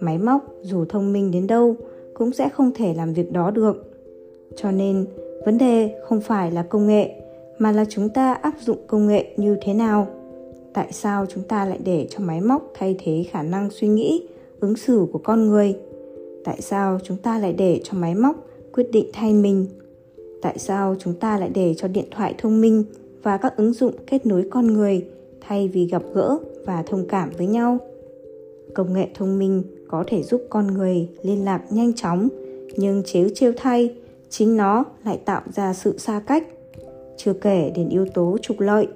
Máy 0.00 0.18
móc 0.18 0.44
dù 0.62 0.84
thông 0.84 1.12
minh 1.12 1.30
đến 1.30 1.46
đâu 1.46 1.76
cũng 2.14 2.32
sẽ 2.32 2.48
không 2.48 2.70
thể 2.74 2.94
làm 2.94 3.12
việc 3.12 3.32
đó 3.32 3.50
được. 3.50 3.92
Cho 4.56 4.70
nên, 4.70 5.06
vấn 5.44 5.58
đề 5.58 5.94
không 6.04 6.20
phải 6.20 6.50
là 6.50 6.62
công 6.62 6.86
nghệ, 6.86 7.10
mà 7.58 7.72
là 7.72 7.84
chúng 7.88 8.08
ta 8.08 8.32
áp 8.32 8.54
dụng 8.60 8.78
công 8.86 9.06
nghệ 9.06 9.34
như 9.36 9.56
thế 9.62 9.74
nào. 9.74 10.06
Tại 10.72 10.92
sao 10.92 11.26
chúng 11.26 11.42
ta 11.42 11.64
lại 11.64 11.78
để 11.84 12.06
cho 12.10 12.20
máy 12.20 12.40
móc 12.40 12.70
thay 12.74 12.96
thế 12.98 13.24
khả 13.30 13.42
năng 13.42 13.70
suy 13.70 13.88
nghĩ, 13.88 14.28
ứng 14.60 14.76
xử 14.76 15.06
của 15.12 15.18
con 15.18 15.48
người? 15.48 15.76
Tại 16.44 16.60
sao 16.60 16.98
chúng 17.02 17.16
ta 17.16 17.38
lại 17.38 17.52
để 17.52 17.80
cho 17.84 17.98
máy 17.98 18.14
móc 18.14 18.36
quyết 18.72 18.90
định 18.92 19.10
thay 19.12 19.34
mình? 19.34 19.66
Tại 20.42 20.58
sao 20.58 20.94
chúng 20.98 21.14
ta 21.14 21.38
lại 21.38 21.50
để 21.54 21.74
cho 21.74 21.88
điện 21.88 22.06
thoại 22.10 22.34
thông 22.38 22.60
minh 22.60 22.84
và 23.22 23.36
các 23.36 23.56
ứng 23.56 23.72
dụng 23.72 23.92
kết 24.06 24.26
nối 24.26 24.48
con 24.50 24.66
người 24.66 25.04
thay 25.40 25.68
vì 25.68 25.86
gặp 25.86 26.02
gỡ 26.14 26.38
và 26.64 26.82
thông 26.82 27.06
cảm 27.08 27.30
với 27.38 27.46
nhau? 27.46 27.78
Công 28.74 28.92
nghệ 28.92 29.08
thông 29.14 29.38
minh 29.38 29.62
có 29.88 30.04
thể 30.06 30.22
giúp 30.22 30.42
con 30.50 30.66
người 30.66 31.08
liên 31.22 31.44
lạc 31.44 31.62
nhanh 31.70 31.92
chóng, 31.92 32.28
nhưng 32.76 33.02
chếu 33.06 33.28
chiêu 33.34 33.52
thay, 33.56 33.94
chính 34.28 34.56
nó 34.56 34.84
lại 35.04 35.20
tạo 35.24 35.42
ra 35.54 35.74
sự 35.74 35.98
xa 35.98 36.22
cách. 36.26 36.46
Chưa 37.16 37.32
kể 37.32 37.72
đến 37.74 37.88
yếu 37.88 38.06
tố 38.14 38.36
trục 38.42 38.60
lợi, 38.60 38.86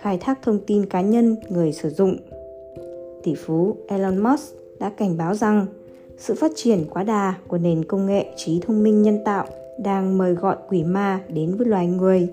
khai 0.00 0.18
thác 0.18 0.42
thông 0.42 0.58
tin 0.66 0.86
cá 0.86 1.00
nhân 1.00 1.36
người 1.48 1.72
sử 1.72 1.90
dụng. 1.90 2.16
Tỷ 3.22 3.34
phú 3.34 3.76
elon 3.88 4.18
musk 4.18 4.54
đã 4.78 4.90
cảnh 4.90 5.16
báo 5.16 5.34
rằng 5.34 5.66
sự 6.18 6.34
phát 6.34 6.52
triển 6.54 6.84
quá 6.90 7.04
đà 7.04 7.34
của 7.48 7.58
nền 7.58 7.84
công 7.84 8.06
nghệ 8.06 8.26
trí 8.36 8.60
thông 8.60 8.82
minh 8.82 9.02
nhân 9.02 9.18
tạo 9.24 9.46
đang 9.82 10.18
mời 10.18 10.34
gọi 10.34 10.56
quỷ 10.68 10.84
ma 10.84 11.20
đến 11.28 11.54
với 11.54 11.66
loài 11.66 11.86
người. 11.86 12.28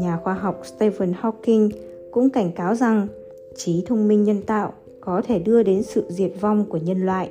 Nhà 0.00 0.16
khoa 0.16 0.34
học 0.34 0.62
stephen 0.64 1.12
hawking 1.12 1.70
cũng 2.10 2.30
cảnh 2.30 2.52
cáo 2.52 2.74
rằng 2.74 3.08
trí 3.56 3.82
thông 3.86 4.08
minh 4.08 4.24
nhân 4.24 4.42
tạo 4.42 4.72
có 5.00 5.22
thể 5.26 5.38
đưa 5.38 5.62
đến 5.62 5.82
sự 5.82 6.04
diệt 6.08 6.32
vong 6.40 6.64
của 6.68 6.78
nhân 6.78 7.06
loại. 7.06 7.30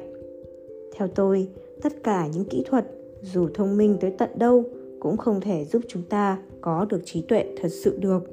Theo 0.95 1.07
tôi, 1.07 1.47
tất 1.81 2.03
cả 2.03 2.27
những 2.33 2.45
kỹ 2.45 2.63
thuật, 2.69 2.85
dù 3.21 3.47
thông 3.53 3.77
minh 3.77 3.97
tới 4.01 4.11
tận 4.11 4.29
đâu, 4.35 4.63
cũng 4.99 5.17
không 5.17 5.41
thể 5.41 5.65
giúp 5.65 5.81
chúng 5.87 6.03
ta 6.09 6.37
có 6.61 6.85
được 6.89 7.01
trí 7.05 7.21
tuệ 7.21 7.45
thật 7.61 7.69
sự 7.69 7.97
được. 7.99 8.23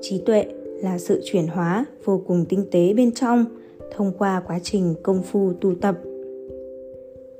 Trí 0.00 0.22
tuệ 0.26 0.46
là 0.82 0.98
sự 0.98 1.20
chuyển 1.24 1.46
hóa 1.46 1.84
vô 2.04 2.22
cùng 2.26 2.44
tinh 2.48 2.66
tế 2.70 2.94
bên 2.94 3.12
trong 3.12 3.44
thông 3.90 4.12
qua 4.18 4.42
quá 4.46 4.58
trình 4.62 4.94
công 5.02 5.22
phu 5.22 5.52
tu 5.52 5.74
tập. 5.74 5.96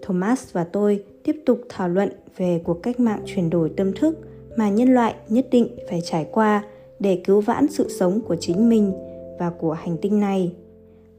Thomas 0.03 0.53
và 0.53 0.65
tôi 0.65 1.05
tiếp 1.25 1.43
tục 1.47 1.61
thảo 1.69 1.89
luận 1.89 2.09
về 2.37 2.61
cuộc 2.65 2.83
cách 2.83 3.01
mạng 3.01 3.21
chuyển 3.27 3.51
đổi 3.51 3.71
tâm 3.77 3.93
thức 3.93 4.19
mà 4.57 4.69
nhân 4.69 4.95
loại 4.95 5.15
nhất 5.29 5.47
định 5.51 5.69
phải 5.91 6.01
trải 6.01 6.27
qua 6.33 6.65
để 6.99 7.21
cứu 7.25 7.41
vãn 7.41 7.69
sự 7.69 7.89
sống 7.89 8.21
của 8.21 8.37
chính 8.37 8.69
mình 8.69 8.93
và 9.39 9.51
của 9.51 9.73
hành 9.73 9.97
tinh 10.03 10.21
này. 10.21 10.53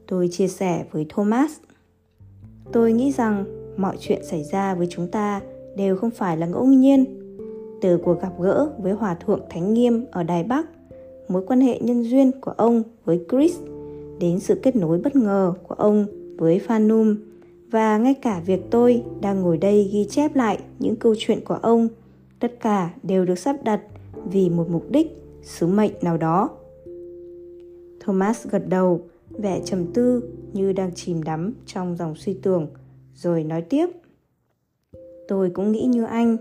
Tôi 0.08 0.28
chia 0.32 0.48
sẻ 0.48 0.86
với 0.92 1.06
thomas. 1.10 1.52
Tôi 2.72 2.94
nghĩ 2.94 3.12
rằng 3.12 3.46
mọi 3.78 3.98
chuyện 4.00 4.26
xảy 4.26 4.44
ra 4.44 4.76
với 4.76 4.88
chúng 4.90 5.08
ta 5.08 5.42
đều 5.76 5.98
không 5.98 6.12
phải 6.12 6.38
là 6.38 6.46
ngẫu 6.46 6.66
nhiên. 6.66 7.06
Từ 7.82 7.98
cuộc 7.98 8.22
gặp 8.22 8.32
gỡ 8.40 8.70
với 8.78 8.94
hòa 8.94 9.16
thượng 9.16 9.42
thánh 9.50 9.74
nghiêm 9.74 10.06
ở 10.12 10.24
đài 10.24 10.44
bắc, 10.44 10.66
mối 11.28 11.44
quan 11.48 11.62
hệ 11.62 11.80
nhân 11.80 12.04
duyên 12.04 12.32
của 12.42 12.52
ông 12.52 12.84
với 13.06 13.26
chris, 13.32 13.60
đến 14.20 14.40
sự 14.40 14.60
kết 14.64 14.76
nối 14.76 14.98
bất 14.98 15.16
ngờ 15.16 15.54
của 15.68 15.76
ông 15.76 16.06
với 16.38 16.60
phanum 16.60 17.16
và 17.76 17.98
ngay 17.98 18.14
cả 18.14 18.42
việc 18.46 18.62
tôi 18.72 19.04
đang 19.22 19.42
ngồi 19.42 19.58
đây 19.58 19.90
ghi 19.94 20.06
chép 20.10 20.36
lại 20.36 20.60
những 20.80 20.96
câu 20.96 21.16
chuyện 21.18 21.46
của 21.46 21.60
ông, 21.62 21.88
tất 22.40 22.60
cả 22.60 22.94
đều 23.04 23.26
được 23.26 23.40
sắp 23.40 23.56
đặt 23.64 23.82
vì 24.32 24.50
một 24.50 24.70
mục 24.70 24.84
đích, 24.90 25.08
sứ 25.44 25.68
mệnh 25.68 25.92
nào 26.02 26.18
đó. 26.18 26.50
Thomas 28.00 28.48
gật 28.48 28.68
đầu, 28.68 29.02
vẻ 29.30 29.62
trầm 29.66 29.86
tư 29.94 30.24
như 30.54 30.74
đang 30.74 30.92
chìm 30.96 31.24
đắm 31.24 31.54
trong 31.66 31.96
dòng 31.96 32.16
suy 32.16 32.34
tưởng, 32.34 32.68
rồi 33.16 33.44
nói 33.44 33.62
tiếp. 33.62 33.90
Tôi 35.28 35.50
cũng 35.50 35.72
nghĩ 35.72 35.84
như 35.84 36.04
anh, 36.04 36.38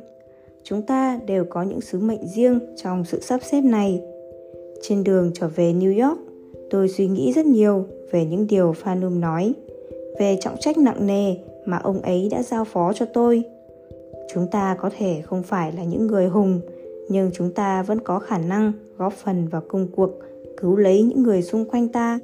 chúng 0.65 0.83
ta 0.83 1.21
đều 1.27 1.45
có 1.45 1.63
những 1.63 1.81
sứ 1.81 1.99
mệnh 1.99 2.27
riêng 2.27 2.61
trong 2.77 3.05
sự 3.05 3.21
sắp 3.21 3.41
xếp 3.43 3.61
này. 3.61 4.01
Trên 4.83 5.05
đường 5.05 5.31
trở 5.35 5.49
về 5.49 5.73
new 5.73 6.09
york, 6.09 6.21
tôi 6.71 6.89
suy 6.89 7.09
nghĩ 7.09 7.33
rất 7.33 7.47
nhiều 7.47 7.87
về 8.11 8.27
những 8.27 8.47
điều 8.47 8.73
phanum 8.73 9.21
nói 9.21 9.55
về 10.19 10.39
trọng 10.41 10.57
trách 10.61 10.79
nặng 10.79 11.07
nề 11.07 11.35
mà 11.67 11.77
ông 11.77 12.01
ấy 12.01 12.29
đã 12.31 12.43
giao 12.43 12.65
phó 12.65 12.93
cho 12.93 13.07
tôi. 13.07 13.43
Chúng 14.35 14.47
ta 14.51 14.77
có 14.81 14.91
thể 14.99 15.23
không 15.25 15.43
phải 15.43 15.73
là 15.73 15.85
những 15.85 16.07
người 16.07 16.27
hùng, 16.27 16.61
nhưng 17.09 17.31
chúng 17.35 17.53
ta 17.53 17.83
vẫn 17.83 18.01
có 18.01 18.19
khả 18.19 18.39
năng 18.39 18.73
góp 18.99 19.13
phần 19.13 19.49
vào 19.49 19.63
công 19.69 19.89
cuộc 19.97 20.11
cứu 20.57 20.77
lấy 20.77 21.03
những 21.03 21.23
người 21.23 21.43
xung 21.43 21.65
quanh 21.65 21.89
ta, 21.89 22.19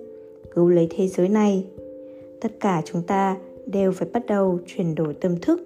cứu 0.54 0.68
lấy 0.68 0.88
thế 0.90 1.08
giới 1.08 1.28
này. 1.28 1.64
Tất 2.40 2.60
cả 2.60 2.82
chúng 2.84 3.02
ta 3.02 3.36
đều 3.66 3.92
phải 3.92 4.08
bắt 4.12 4.26
đầu 4.26 4.58
chuyển 4.66 4.94
đổi 4.94 5.14
tâm 5.14 5.36
thức, 5.40 5.62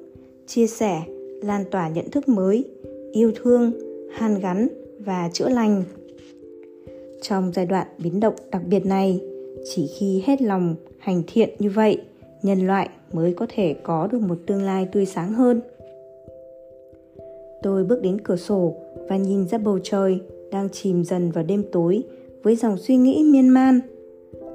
chia 0.47 0.67
sẻ, 0.67 1.03
lan 1.43 1.65
tỏa 1.71 1.89
nhận 1.89 2.11
thức 2.11 2.29
mới, 2.29 2.65
yêu 3.13 3.33
thương, 3.43 3.73
hàn 4.13 4.41
gắn 4.41 4.69
và 4.99 5.31
chữa 5.33 5.49
lành. 5.49 5.83
Trong 7.23 7.53
giai 7.55 7.67
đoạn 7.67 7.87
biến 7.99 8.21
động 8.21 8.35
đặc 8.51 8.63
biệt 8.67 8.87
này, 8.87 9.21
chỉ 9.75 9.87
khi 9.99 10.23
hết 10.27 10.43
lòng 10.43 10.75
hành 10.99 11.23
thiện 11.27 11.51
như 11.59 11.71
vậy 11.71 11.99
nhân 12.45 12.67
loại 12.67 12.89
mới 13.13 13.35
có 13.35 13.47
thể 13.49 13.75
có 13.83 14.09
được 14.13 14.19
một 14.19 14.39
tương 14.47 14.63
lai 14.63 14.89
tươi 14.93 15.07
sáng 15.07 15.33
hơn. 15.33 15.61
Tôi 17.63 17.85
bước 17.85 18.03
đến 18.03 18.21
cửa 18.21 18.37
sổ 18.37 18.75
và 19.09 19.17
nhìn 19.17 19.49
ra 19.49 19.59
bầu 19.59 19.79
trời 19.83 20.21
đang 20.51 20.69
chìm 20.69 21.05
dần 21.05 21.31
vào 21.31 21.45
đêm 21.45 21.65
tối 21.73 22.03
với 22.43 22.57
dòng 22.57 22.77
suy 22.79 22.97
nghĩ 22.97 23.25
miên 23.25 23.49
man. 23.49 23.81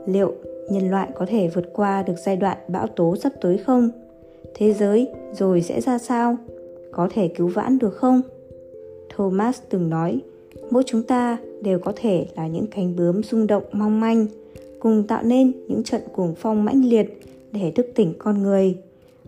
Liệu 0.05 0.33
nhân 0.71 0.89
loại 0.91 1.09
có 1.15 1.25
thể 1.25 1.47
vượt 1.47 1.73
qua 1.73 2.03
được 2.03 2.13
giai 2.25 2.35
đoạn 2.35 2.57
bão 2.67 2.87
tố 2.87 3.15
sắp 3.15 3.33
tới 3.41 3.57
không? 3.57 3.89
Thế 4.55 4.73
giới 4.73 5.07
rồi 5.33 5.61
sẽ 5.61 5.81
ra 5.81 5.97
sao? 5.97 6.37
Có 6.91 7.09
thể 7.13 7.27
cứu 7.27 7.47
vãn 7.47 7.79
được 7.79 7.95
không? 7.95 8.21
Thomas 9.15 9.61
từng 9.69 9.89
nói, 9.89 10.21
mỗi 10.71 10.83
chúng 10.85 11.03
ta 11.03 11.37
đều 11.61 11.79
có 11.79 11.93
thể 11.95 12.25
là 12.35 12.47
những 12.47 12.67
cánh 12.67 12.95
bướm 12.95 13.23
rung 13.23 13.47
động 13.47 13.63
mong 13.71 13.99
manh, 13.99 14.27
cùng 14.79 15.03
tạo 15.07 15.23
nên 15.23 15.51
những 15.67 15.83
trận 15.83 16.01
cuồng 16.15 16.35
phong 16.35 16.65
mãnh 16.65 16.85
liệt 16.85 17.21
để 17.51 17.71
thức 17.71 17.85
tỉnh 17.95 18.13
con 18.17 18.43
người. 18.43 18.77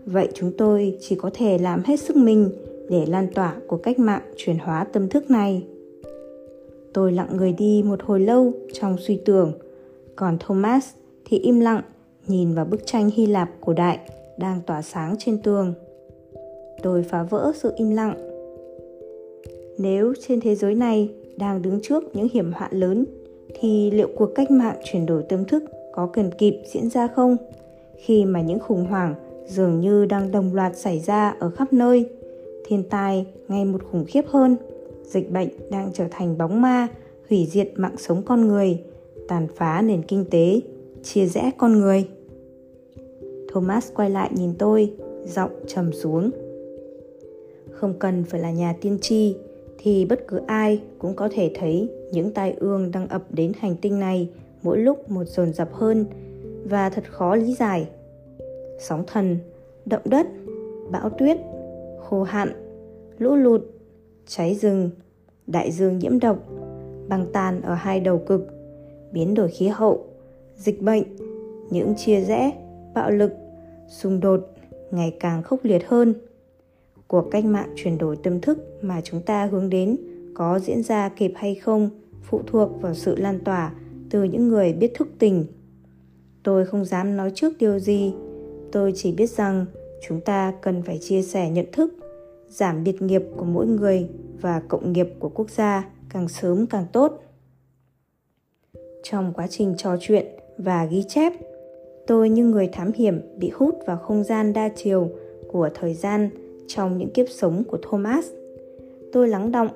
Vậy 0.06 0.28
chúng 0.34 0.52
tôi 0.58 0.96
chỉ 1.00 1.16
có 1.16 1.30
thể 1.34 1.58
làm 1.58 1.82
hết 1.84 2.00
sức 2.00 2.16
mình 2.16 2.50
để 2.90 3.06
lan 3.06 3.26
tỏa 3.34 3.56
cuộc 3.68 3.82
cách 3.82 3.98
mạng 3.98 4.22
chuyển 4.36 4.58
hóa 4.58 4.84
tâm 4.92 5.08
thức 5.08 5.30
này. 5.30 5.62
Tôi 6.92 7.12
lặng 7.12 7.36
người 7.36 7.52
đi 7.52 7.82
một 7.82 8.02
hồi 8.02 8.20
lâu 8.20 8.52
trong 8.72 8.96
suy 8.98 9.20
tưởng, 9.24 9.52
còn 10.16 10.38
thomas 10.40 10.88
thì 11.24 11.38
im 11.38 11.60
lặng 11.60 11.82
nhìn 12.26 12.54
vào 12.54 12.64
bức 12.64 12.86
tranh 12.86 13.10
hy 13.14 13.26
lạp 13.26 13.50
cổ 13.60 13.72
đại 13.72 13.98
đang 14.38 14.60
tỏa 14.66 14.82
sáng 14.82 15.14
trên 15.18 15.38
tường. 15.42 15.74
Tôi 16.82 17.02
phá 17.02 17.22
vỡ 17.22 17.52
sự 17.54 17.72
im 17.76 17.90
lặng. 17.90 18.14
Nếu 19.78 20.14
trên 20.26 20.40
thế 20.40 20.54
giới 20.54 20.74
này 20.74 21.10
đang 21.36 21.62
đứng 21.62 21.80
trước 21.82 22.16
những 22.16 22.28
hiểm 22.32 22.52
họa 22.52 22.68
lớn, 22.70 23.04
thì 23.60 23.90
liệu 23.90 24.08
cuộc 24.16 24.30
cách 24.34 24.50
mạng 24.50 24.76
chuyển 24.84 25.06
đổi 25.06 25.22
tâm 25.22 25.44
thức 25.44 25.64
có 25.92 26.06
cần 26.06 26.30
kịp 26.38 26.62
diễn 26.72 26.90
ra 26.90 27.06
không? 27.06 27.36
Khi 28.02 28.24
mà 28.24 28.40
những 28.40 28.58
khủng 28.58 28.84
hoảng 28.84 29.14
dường 29.46 29.80
như 29.80 30.06
đang 30.06 30.30
đồng 30.30 30.54
loạt 30.54 30.76
xảy 30.76 31.00
ra 31.00 31.36
ở 31.38 31.50
khắp 31.50 31.72
nơi. 31.72 32.08
Thiên 32.66 32.82
tai 32.90 33.26
ngày 33.48 33.64
một 33.64 33.82
khủng 33.90 34.04
khiếp 34.04 34.24
hơn, 34.28 34.56
dịch 35.04 35.30
bệnh 35.30 35.48
đang 35.70 35.90
trở 35.92 36.04
thành 36.10 36.38
bóng 36.38 36.62
ma, 36.62 36.88
hủy 37.30 37.46
diệt 37.50 37.72
mạng 37.76 37.94
sống 37.98 38.22
con 38.22 38.48
người, 38.48 38.82
tàn 39.28 39.46
phá 39.56 39.82
nền 39.82 40.02
kinh 40.02 40.24
tế, 40.30 40.60
chia 41.02 41.26
rẽ 41.26 41.50
con 41.58 41.72
người. 41.72 42.08
Thomas 43.52 43.92
quay 43.94 44.10
lại 44.10 44.30
nhìn 44.34 44.54
tôi, 44.58 44.92
giọng 45.24 45.50
trầm 45.66 45.92
xuống. 45.92 46.30
Không 47.70 47.94
cần 47.98 48.24
phải 48.24 48.40
là 48.40 48.50
nhà 48.50 48.74
tiên 48.80 48.98
tri, 49.00 49.36
thì 49.78 50.04
bất 50.04 50.28
cứ 50.28 50.40
ai 50.46 50.80
cũng 50.98 51.14
có 51.14 51.28
thể 51.32 51.50
thấy 51.54 51.88
những 52.12 52.30
tai 52.30 52.52
ương 52.52 52.90
đang 52.90 53.08
ập 53.08 53.22
đến 53.30 53.52
hành 53.58 53.76
tinh 53.76 54.00
này 54.00 54.28
mỗi 54.62 54.78
lúc 54.78 55.10
một 55.10 55.24
dồn 55.24 55.52
dập 55.52 55.72
hơn 55.72 56.06
và 56.64 56.90
thật 56.90 57.04
khó 57.10 57.34
lý 57.34 57.54
giải. 57.54 57.88
Sóng 58.78 59.04
thần, 59.06 59.38
động 59.86 60.02
đất, 60.04 60.26
bão 60.90 61.10
tuyết, 61.10 61.38
khô 62.00 62.22
hạn, 62.22 62.48
lũ 63.18 63.36
lụt, 63.36 63.62
cháy 64.26 64.54
rừng, 64.54 64.90
đại 65.46 65.70
dương 65.72 65.98
nhiễm 65.98 66.18
độc, 66.20 66.38
băng 67.08 67.26
tan 67.32 67.62
ở 67.62 67.74
hai 67.74 68.00
đầu 68.00 68.18
cực, 68.18 68.46
biến 69.12 69.34
đổi 69.34 69.48
khí 69.48 69.68
hậu, 69.68 70.04
dịch 70.56 70.82
bệnh, 70.82 71.02
những 71.70 71.94
chia 71.96 72.20
rẽ, 72.20 72.52
bạo 72.94 73.10
lực, 73.10 73.32
xung 73.88 74.20
đột 74.20 74.40
ngày 74.90 75.16
càng 75.20 75.42
khốc 75.42 75.60
liệt 75.62 75.86
hơn. 75.86 76.14
Cuộc 77.08 77.28
cách 77.30 77.44
mạng 77.44 77.72
chuyển 77.76 77.98
đổi 77.98 78.16
tâm 78.16 78.40
thức 78.40 78.58
mà 78.82 79.00
chúng 79.04 79.20
ta 79.20 79.46
hướng 79.46 79.70
đến 79.70 79.96
có 80.34 80.58
diễn 80.58 80.82
ra 80.82 81.08
kịp 81.08 81.32
hay 81.36 81.54
không 81.54 81.90
phụ 82.22 82.40
thuộc 82.46 82.70
vào 82.80 82.94
sự 82.94 83.16
lan 83.16 83.38
tỏa 83.44 83.74
từ 84.10 84.24
những 84.24 84.48
người 84.48 84.72
biết 84.72 84.92
thức 84.94 85.08
tỉnh 85.18 85.46
tôi 86.42 86.64
không 86.64 86.84
dám 86.84 87.16
nói 87.16 87.32
trước 87.34 87.52
điều 87.58 87.78
gì. 87.78 88.14
Tôi 88.72 88.92
chỉ 88.96 89.12
biết 89.12 89.30
rằng 89.30 89.66
chúng 90.08 90.20
ta 90.20 90.54
cần 90.62 90.82
phải 90.82 90.98
chia 90.98 91.22
sẻ 91.22 91.50
nhận 91.50 91.66
thức, 91.72 91.94
giảm 92.48 92.84
biệt 92.84 93.02
nghiệp 93.02 93.22
của 93.36 93.44
mỗi 93.44 93.66
người 93.66 94.08
và 94.40 94.62
cộng 94.68 94.92
nghiệp 94.92 95.08
của 95.18 95.28
quốc 95.28 95.50
gia 95.50 95.88
càng 96.10 96.28
sớm 96.28 96.66
càng 96.66 96.86
tốt. 96.92 97.22
Trong 99.02 99.32
quá 99.32 99.46
trình 99.46 99.74
trò 99.76 99.96
chuyện 100.00 100.26
và 100.58 100.84
ghi 100.84 101.04
chép, 101.08 101.32
tôi 102.06 102.28
như 102.28 102.44
người 102.44 102.68
thám 102.72 102.92
hiểm 102.92 103.20
bị 103.38 103.50
hút 103.54 103.74
vào 103.86 103.96
không 103.96 104.24
gian 104.24 104.52
đa 104.52 104.68
chiều 104.76 105.08
của 105.52 105.68
thời 105.74 105.94
gian 105.94 106.30
trong 106.66 106.98
những 106.98 107.10
kiếp 107.10 107.26
sống 107.30 107.64
của 107.64 107.78
thomas. 107.82 108.26
Tôi 109.12 109.28
lắng 109.28 109.52
động 109.52 109.68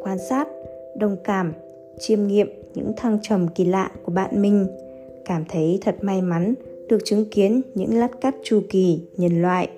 quan 0.00 0.18
sát, 0.18 0.48
đồng 0.96 1.16
cảm, 1.24 1.52
chiêm 1.98 2.26
nghiệm 2.26 2.48
những 2.74 2.92
thăng 2.96 3.18
trầm 3.22 3.48
kỳ 3.48 3.64
lạ 3.64 3.90
của 4.04 4.12
bạn 4.12 4.42
mình 4.42 4.66
cảm 5.24 5.44
thấy 5.48 5.78
thật 5.80 5.96
may 6.00 6.22
mắn 6.22 6.54
được 6.88 6.98
chứng 7.04 7.24
kiến 7.30 7.62
những 7.74 7.98
lát 7.98 8.20
cắt 8.20 8.34
chu 8.42 8.60
kỳ 8.70 9.00
nhân 9.16 9.42
loại. 9.42 9.68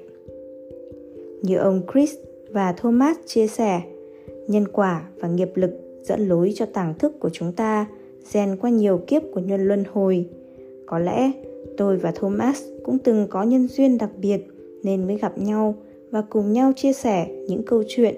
Như 1.43 1.57
ông 1.57 1.83
chris 1.93 2.15
và 2.51 2.73
thomas 2.73 3.17
chia 3.27 3.47
sẻ 3.47 3.81
nhân 4.49 4.69
quả 4.69 5.09
và 5.21 5.29
nghiệp 5.29 5.51
lực 5.55 5.71
dẫn 6.03 6.29
lối 6.29 6.53
cho 6.55 6.67
tàng 6.67 6.95
thức 6.99 7.21
của 7.21 7.31
chúng 7.31 7.53
ta 7.53 7.87
rèn 8.33 8.57
qua 8.57 8.71
nhiều 8.71 9.01
kiếp 9.07 9.23
của 9.35 9.41
nhân 9.41 9.69
luân 9.69 9.85
hồi. 9.93 10.27
Có 10.87 10.99
lẽ 10.99 11.33
tôi 11.77 11.97
và 11.97 12.13
thomas 12.15 12.63
cũng 12.85 12.99
từng 12.99 13.27
có 13.31 13.43
nhân 13.43 13.69
duyên 13.69 13.99
đặc 13.99 14.11
biệt 14.21 14.41
nên 14.83 15.07
mới 15.07 15.17
gặp 15.17 15.39
nhau 15.39 15.75
và 16.11 16.23
cùng 16.31 16.53
nhau 16.53 16.73
chia 16.77 16.93
sẻ 16.93 17.27
những 17.49 17.63
câu 17.63 17.83
chuyện 17.89 18.15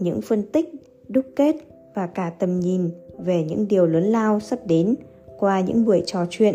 những 0.00 0.20
phân 0.20 0.42
tích, 0.42 0.72
đúc 1.08 1.24
kết 1.36 1.56
và 1.94 2.06
cả 2.06 2.32
tầm 2.38 2.60
nhìn 2.60 2.90
về 3.18 3.44
những 3.44 3.68
điều 3.68 3.86
lớn 3.86 4.04
lao 4.04 4.40
sắp 4.40 4.58
đến 4.66 4.94
qua 5.38 5.60
những 5.60 5.84
buổi 5.84 6.02
trò 6.06 6.26
chuyện, 6.30 6.54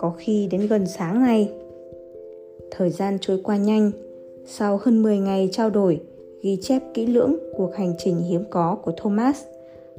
có 0.00 0.12
khi 0.18 0.48
đến 0.50 0.66
gần 0.66 0.86
sáng 0.86 1.20
này. 1.20 1.52
Thời 2.70 2.90
gian 2.90 3.18
trôi 3.20 3.40
qua 3.44 3.56
nhanh, 3.56 3.90
sau 4.46 4.80
hơn 4.82 5.02
10 5.02 5.18
ngày 5.18 5.48
trao 5.52 5.70
đổi, 5.70 6.00
ghi 6.42 6.58
chép 6.62 6.82
kỹ 6.94 7.06
lưỡng 7.06 7.36
cuộc 7.56 7.74
hành 7.74 7.94
trình 7.98 8.18
hiếm 8.18 8.44
có 8.50 8.78
của 8.82 8.92
Thomas, 8.96 9.44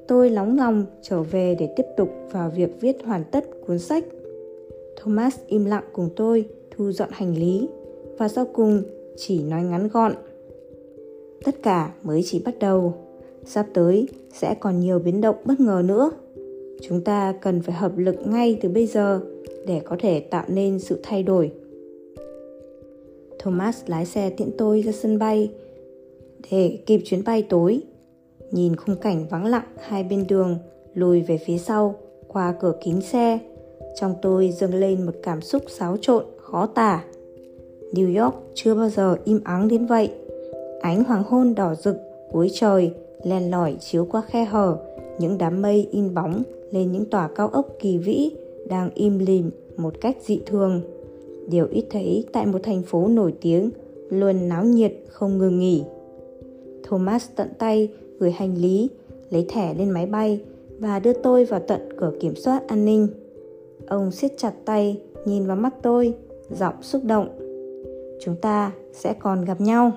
tôi 0.08 0.30
nóng 0.30 0.58
lòng 0.58 0.86
trở 1.02 1.22
về 1.22 1.56
để 1.60 1.74
tiếp 1.76 1.86
tục 1.98 2.10
vào 2.32 2.50
việc 2.50 2.82
viết 2.82 2.98
hoàn 3.06 3.24
tất 3.32 3.46
cuốn 3.68 3.80
sách. 3.80 4.04
Thomas 5.02 5.40
im 5.48 5.66
lặng 5.66 5.84
cùng 5.94 6.10
tôi 6.16 6.46
thu 6.72 6.92
dọn 6.92 7.10
hành 7.12 7.38
lý 7.38 7.68
và 8.18 8.28
sau 8.28 8.46
cùng 8.54 8.84
chỉ 9.18 9.44
nói 9.44 9.64
ngắn 9.64 9.88
gọn. 9.88 10.14
Tất 11.44 11.64
cả 11.64 11.94
mới 12.04 12.22
chỉ 12.26 12.42
bắt 12.46 12.60
đầu, 12.60 12.94
sắp 13.46 13.66
tới 13.74 14.08
sẽ 14.34 14.56
còn 14.60 14.80
nhiều 14.80 15.00
biến 15.00 15.22
động 15.22 15.36
bất 15.46 15.60
ngờ 15.60 15.82
nữa. 15.86 16.12
Chúng 16.82 17.02
ta 17.02 17.34
cần 17.42 17.62
phải 17.62 17.76
hợp 17.76 17.98
lực 17.98 18.16
ngay 18.28 18.60
từ 18.62 18.70
bây 18.70 18.88
giờ 18.88 19.22
để 19.68 19.82
có 19.86 19.96
thể 20.00 20.20
tạo 20.20 20.44
nên 20.48 20.80
sự 20.80 21.00
thay 21.04 21.24
đổi. 21.24 21.52
Thomas 23.40 23.84
lái 23.88 24.06
xe 24.06 24.30
tiễn 24.30 24.50
tôi 24.58 24.82
ra 24.82 24.92
sân 24.92 25.20
bay 25.20 25.52
để 26.52 26.80
kịp 26.86 27.02
chuyến 27.06 27.24
bay 27.24 27.44
tối. 27.50 27.82
Nhìn 28.52 28.76
khung 28.76 28.96
cảnh 28.96 29.26
vắng 29.30 29.46
lặng 29.46 29.68
hai 29.78 30.04
bên 30.04 30.26
đường 30.28 30.58
lùi 30.94 31.22
về 31.22 31.38
phía 31.38 31.58
sau 31.58 31.96
qua 32.28 32.56
cửa 32.60 32.74
kính 32.84 33.02
xe, 33.02 33.40
trong 33.96 34.16
tôi 34.22 34.52
dâng 34.52 34.74
lên 34.74 35.06
một 35.06 35.16
cảm 35.24 35.42
xúc 35.42 35.64
xáo 35.68 35.98
trộn 36.02 36.26
khó 36.38 36.66
tả. 36.66 37.04
New 37.94 38.24
York 38.24 38.36
chưa 38.54 38.76
bao 38.76 38.90
giờ 38.90 39.18
im 39.26 39.40
ắng 39.44 39.68
đến 39.68 39.86
vậy. 39.86 40.12
Ánh 40.82 41.04
hoàng 41.04 41.24
hôn 41.24 41.56
đỏ 41.56 41.76
rực 41.76 41.96
cuối 42.32 42.50
trời 42.54 42.94
len 43.24 43.52
lỏi 43.52 43.76
chiếu 43.80 44.06
qua 44.12 44.22
khe 44.28 44.46
hở, 44.46 44.78
những 45.20 45.38
đám 45.38 45.62
mây 45.62 45.88
in 45.92 46.14
bóng 46.14 46.44
lên 46.72 46.92
những 46.92 47.06
tòa 47.06 47.30
cao 47.36 47.48
ốc 47.48 47.68
kỳ 47.80 47.98
vĩ 47.98 48.32
đang 48.70 48.90
im 48.96 49.20
lìm 49.20 49.50
một 49.78 49.94
cách 50.02 50.18
dị 50.22 50.42
thường. 50.46 50.82
Điều 51.48 51.68
ít 51.72 51.86
thấy 51.90 52.26
tại 52.34 52.46
một 52.46 52.60
thành 52.64 52.84
phố 52.84 53.08
nổi 53.08 53.34
tiếng 53.42 53.70
luôn 54.10 54.50
náo 54.50 54.66
nhiệt 54.66 54.94
không 55.08 55.38
ngừng 55.38 55.60
nghỉ. 55.60 55.84
Thomas 56.84 57.30
tận 57.36 57.48
tay 57.60 57.90
gửi 58.20 58.32
hành 58.32 58.58
lý, 58.58 58.90
lấy 59.30 59.46
thẻ 59.50 59.74
lên 59.74 59.90
máy 59.90 60.06
bay 60.06 60.42
và 60.80 61.00
đưa 61.00 61.14
tôi 61.14 61.46
vào 61.46 61.60
tận 61.68 61.82
cửa 61.98 62.14
kiểm 62.20 62.36
soát 62.36 62.68
an 62.68 62.86
ninh. 62.86 63.08
Ông 63.88 64.12
siết 64.12 64.32
chặt 64.38 64.54
tay, 64.66 65.02
nhìn 65.26 65.48
vào 65.48 65.56
mắt 65.56 65.74
tôi, 65.82 66.14
giọng 66.52 66.76
xúc 66.82 67.02
động. 67.06 67.28
Chúng 68.22 68.36
ta 68.36 68.72
sẽ 68.94 69.14
còn 69.14 69.46
gặp 69.46 69.62
nhau. 69.62 69.92